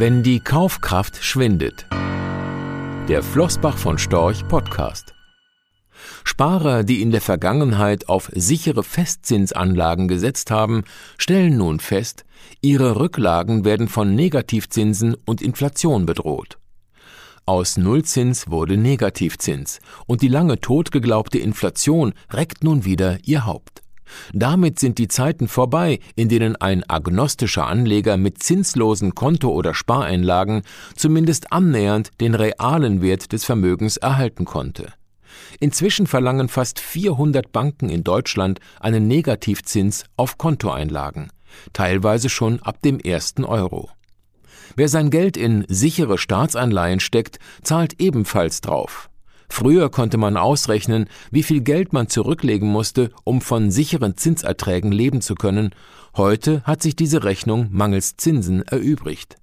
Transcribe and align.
Wenn 0.00 0.22
die 0.22 0.40
Kaufkraft 0.40 1.22
schwindet. 1.22 1.84
Der 3.06 3.22
Flossbach 3.22 3.76
von 3.76 3.98
Storch 3.98 4.48
Podcast. 4.48 5.12
Sparer, 6.24 6.84
die 6.84 7.02
in 7.02 7.10
der 7.10 7.20
Vergangenheit 7.20 8.08
auf 8.08 8.30
sichere 8.34 8.82
Festzinsanlagen 8.82 10.08
gesetzt 10.08 10.50
haben, 10.50 10.84
stellen 11.18 11.58
nun 11.58 11.80
fest, 11.80 12.24
ihre 12.62 12.98
Rücklagen 12.98 13.66
werden 13.66 13.88
von 13.88 14.14
Negativzinsen 14.14 15.16
und 15.26 15.42
Inflation 15.42 16.06
bedroht. 16.06 16.56
Aus 17.44 17.76
Nullzins 17.76 18.48
wurde 18.48 18.78
Negativzins 18.78 19.80
und 20.06 20.22
die 20.22 20.28
lange 20.28 20.62
totgeglaubte 20.62 21.38
Inflation 21.38 22.14
reckt 22.32 22.64
nun 22.64 22.86
wieder 22.86 23.18
ihr 23.26 23.44
Haupt. 23.44 23.82
Damit 24.32 24.78
sind 24.78 24.98
die 24.98 25.08
Zeiten 25.08 25.48
vorbei, 25.48 25.98
in 26.14 26.28
denen 26.28 26.56
ein 26.56 26.88
agnostischer 26.88 27.66
Anleger 27.66 28.16
mit 28.16 28.42
zinslosen 28.42 29.14
Konto- 29.14 29.52
oder 29.52 29.74
Spareinlagen 29.74 30.62
zumindest 30.96 31.52
annähernd 31.52 32.10
den 32.20 32.34
realen 32.34 33.02
Wert 33.02 33.32
des 33.32 33.44
Vermögens 33.44 33.96
erhalten 33.96 34.44
konnte. 34.44 34.92
Inzwischen 35.60 36.06
verlangen 36.06 36.48
fast 36.48 36.80
400 36.80 37.52
Banken 37.52 37.88
in 37.88 38.04
Deutschland 38.04 38.60
einen 38.80 39.08
Negativzins 39.08 40.04
auf 40.16 40.38
Kontoeinlagen, 40.38 41.30
teilweise 41.72 42.28
schon 42.28 42.60
ab 42.62 42.82
dem 42.82 42.98
ersten 42.98 43.44
Euro. 43.44 43.90
Wer 44.76 44.88
sein 44.88 45.10
Geld 45.10 45.36
in 45.36 45.64
sichere 45.68 46.16
Staatsanleihen 46.16 47.00
steckt, 47.00 47.38
zahlt 47.62 48.00
ebenfalls 48.00 48.60
drauf. 48.60 49.09
Früher 49.50 49.90
konnte 49.90 50.16
man 50.16 50.36
ausrechnen, 50.36 51.06
wie 51.30 51.42
viel 51.42 51.60
Geld 51.60 51.92
man 51.92 52.08
zurücklegen 52.08 52.68
musste, 52.68 53.10
um 53.24 53.40
von 53.40 53.70
sicheren 53.70 54.16
Zinserträgen 54.16 54.92
leben 54.92 55.20
zu 55.20 55.34
können. 55.34 55.74
Heute 56.16 56.62
hat 56.62 56.82
sich 56.82 56.96
diese 56.96 57.24
Rechnung 57.24 57.68
mangels 57.70 58.16
Zinsen 58.16 58.62
erübrigt. 58.62 59.36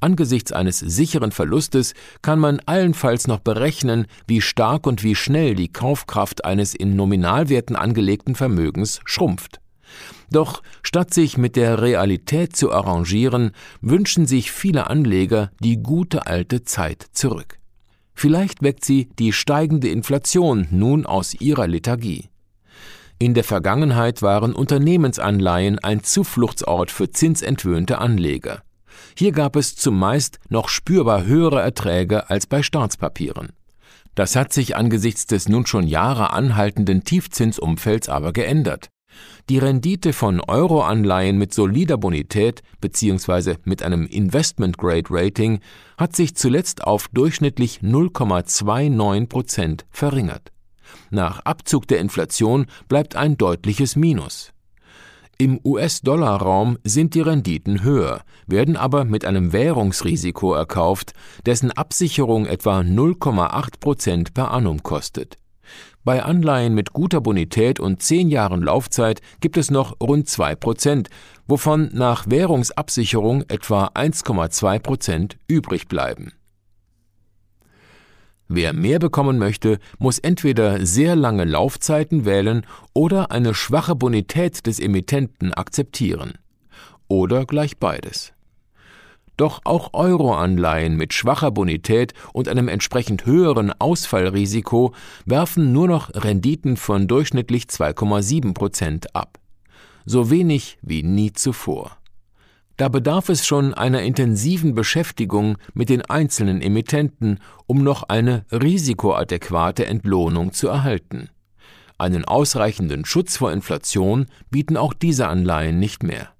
Angesichts 0.00 0.50
eines 0.50 0.78
sicheren 0.78 1.30
Verlustes 1.30 1.94
kann 2.22 2.38
man 2.38 2.60
allenfalls 2.66 3.26
noch 3.26 3.38
berechnen, 3.38 4.06
wie 4.26 4.40
stark 4.40 4.86
und 4.86 5.04
wie 5.04 5.14
schnell 5.14 5.54
die 5.54 5.72
Kaufkraft 5.72 6.44
eines 6.44 6.74
in 6.74 6.96
Nominalwerten 6.96 7.76
angelegten 7.76 8.34
Vermögens 8.34 9.00
schrumpft. 9.04 9.60
Doch 10.30 10.62
statt 10.82 11.12
sich 11.12 11.36
mit 11.36 11.54
der 11.54 11.82
Realität 11.82 12.56
zu 12.56 12.72
arrangieren, 12.72 13.52
wünschen 13.80 14.26
sich 14.26 14.50
viele 14.50 14.88
Anleger 14.88 15.50
die 15.60 15.76
gute 15.76 16.26
alte 16.26 16.64
Zeit 16.64 17.06
zurück. 17.12 17.58
Vielleicht 18.14 18.62
weckt 18.62 18.84
sie 18.84 19.08
die 19.18 19.32
steigende 19.32 19.88
Inflation 19.88 20.66
nun 20.70 21.04
aus 21.04 21.34
ihrer 21.34 21.66
Lethargie. 21.66 22.28
In 23.18 23.34
der 23.34 23.44
Vergangenheit 23.44 24.22
waren 24.22 24.54
Unternehmensanleihen 24.54 25.78
ein 25.78 26.02
Zufluchtsort 26.02 26.90
für 26.90 27.10
zinsentwöhnte 27.10 27.98
Anleger. 27.98 28.62
Hier 29.16 29.32
gab 29.32 29.56
es 29.56 29.76
zumeist 29.76 30.38
noch 30.48 30.68
spürbar 30.68 31.24
höhere 31.24 31.60
Erträge 31.60 32.30
als 32.30 32.46
bei 32.46 32.62
Staatspapieren. 32.62 33.50
Das 34.14 34.36
hat 34.36 34.52
sich 34.52 34.76
angesichts 34.76 35.26
des 35.26 35.48
nun 35.48 35.66
schon 35.66 35.86
Jahre 35.86 36.32
anhaltenden 36.32 37.02
Tiefzinsumfelds 37.02 38.08
aber 38.08 38.32
geändert. 38.32 38.88
Die 39.48 39.58
Rendite 39.58 40.12
von 40.12 40.40
Euroanleihen 40.40 41.36
mit 41.36 41.52
solider 41.52 41.98
Bonität 41.98 42.62
bzw. 42.80 43.56
mit 43.64 43.82
einem 43.82 44.06
Investment 44.06 44.78
Grade 44.78 45.08
Rating 45.10 45.60
hat 45.98 46.16
sich 46.16 46.34
zuletzt 46.34 46.84
auf 46.84 47.08
durchschnittlich 47.08 47.80
0,29 47.80 49.26
Prozent 49.28 49.86
verringert. 49.90 50.50
Nach 51.10 51.40
Abzug 51.40 51.86
der 51.88 52.00
Inflation 52.00 52.66
bleibt 52.88 53.16
ein 53.16 53.36
deutliches 53.36 53.96
Minus. 53.96 54.52
Im 55.36 55.60
US-Dollar-Raum 55.64 56.78
sind 56.84 57.14
die 57.14 57.20
Renditen 57.20 57.82
höher, 57.82 58.22
werden 58.46 58.76
aber 58.76 59.04
mit 59.04 59.24
einem 59.24 59.52
Währungsrisiko 59.52 60.54
erkauft, 60.54 61.12
dessen 61.44 61.72
Absicherung 61.72 62.46
etwa 62.46 62.80
0,8 62.80 63.80
Prozent 63.80 64.34
per 64.34 64.52
annum 64.52 64.82
kostet. 64.82 65.38
Bei 66.04 66.22
Anleihen 66.22 66.74
mit 66.74 66.92
guter 66.92 67.20
Bonität 67.20 67.80
und 67.80 68.02
zehn 68.02 68.28
Jahren 68.28 68.62
Laufzeit 68.62 69.20
gibt 69.40 69.56
es 69.56 69.70
noch 69.70 70.00
rund 70.00 70.28
zwei 70.28 70.54
Prozent, 70.54 71.08
wovon 71.46 71.90
nach 71.92 72.26
Währungsabsicherung 72.28 73.44
etwa 73.48 73.86
1,2 73.94 74.78
Prozent 74.80 75.36
übrig 75.48 75.88
bleiben. 75.88 76.32
Wer 78.48 78.74
mehr 78.74 78.98
bekommen 78.98 79.38
möchte, 79.38 79.78
muss 79.98 80.18
entweder 80.18 80.84
sehr 80.84 81.16
lange 81.16 81.44
Laufzeiten 81.44 82.26
wählen 82.26 82.66
oder 82.92 83.30
eine 83.30 83.54
schwache 83.54 83.94
Bonität 83.94 84.66
des 84.66 84.80
Emittenten 84.80 85.54
akzeptieren. 85.54 86.34
Oder 87.08 87.46
gleich 87.46 87.78
beides. 87.78 88.33
Doch 89.36 89.62
auch 89.64 89.90
Euroanleihen 89.94 90.96
mit 90.96 91.12
schwacher 91.12 91.50
Bonität 91.50 92.14
und 92.32 92.48
einem 92.48 92.68
entsprechend 92.68 93.26
höheren 93.26 93.72
Ausfallrisiko 93.72 94.94
werfen 95.24 95.72
nur 95.72 95.88
noch 95.88 96.10
Renditen 96.14 96.76
von 96.76 97.08
durchschnittlich 97.08 97.64
2,7 97.64 98.54
Prozent 98.54 99.14
ab. 99.14 99.38
So 100.06 100.30
wenig 100.30 100.78
wie 100.82 101.02
nie 101.02 101.32
zuvor. 101.32 101.98
Da 102.76 102.88
bedarf 102.88 103.28
es 103.28 103.46
schon 103.46 103.72
einer 103.72 104.02
intensiven 104.02 104.74
Beschäftigung 104.74 105.58
mit 105.74 105.88
den 105.88 106.02
einzelnen 106.02 106.60
Emittenten, 106.60 107.38
um 107.66 107.84
noch 107.84 108.04
eine 108.04 108.44
risikoadäquate 108.50 109.86
Entlohnung 109.86 110.52
zu 110.52 110.68
erhalten. 110.68 111.28
Einen 111.98 112.24
ausreichenden 112.24 113.04
Schutz 113.04 113.36
vor 113.36 113.52
Inflation 113.52 114.26
bieten 114.50 114.76
auch 114.76 114.92
diese 114.92 115.28
Anleihen 115.28 115.78
nicht 115.78 116.02
mehr. 116.02 116.33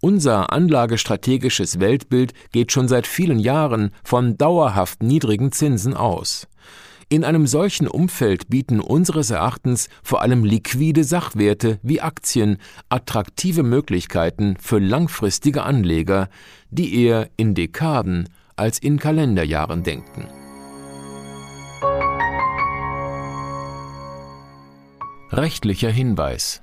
Unser 0.00 0.52
anlagestrategisches 0.52 1.80
Weltbild 1.80 2.32
geht 2.52 2.70
schon 2.70 2.86
seit 2.86 3.06
vielen 3.06 3.40
Jahren 3.40 3.90
von 4.04 4.38
dauerhaft 4.38 5.02
niedrigen 5.02 5.50
Zinsen 5.50 5.94
aus. 5.94 6.46
In 7.08 7.24
einem 7.24 7.46
solchen 7.46 7.88
Umfeld 7.88 8.48
bieten 8.48 8.80
unseres 8.80 9.30
Erachtens 9.30 9.88
vor 10.02 10.22
allem 10.22 10.44
liquide 10.44 11.04
Sachwerte 11.04 11.80
wie 11.82 12.00
Aktien 12.00 12.58
attraktive 12.90 13.62
Möglichkeiten 13.62 14.56
für 14.60 14.78
langfristige 14.78 15.62
Anleger, 15.62 16.28
die 16.70 17.02
eher 17.02 17.30
in 17.36 17.54
Dekaden 17.54 18.28
als 18.56 18.78
in 18.78 18.98
Kalenderjahren 18.98 19.82
denken. 19.82 20.28
Rechtlicher 25.30 25.90
Hinweis 25.90 26.62